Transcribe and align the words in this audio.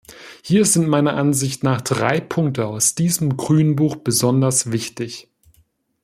Hier 0.41 0.65
sind 0.65 0.87
meiner 0.89 1.13
Ansicht 1.15 1.61
nach 1.63 1.79
drei 1.79 2.19
Punkte 2.19 2.65
aus 2.65 2.95
diesem 2.95 3.37
Grünbuch 3.37 3.97
besonders 3.97 4.71
wichtig. 4.71 5.29